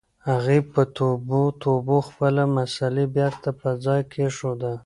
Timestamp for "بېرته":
3.17-3.49